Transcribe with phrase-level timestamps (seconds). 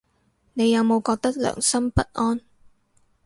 [0.55, 2.41] 你有冇覺得良心不安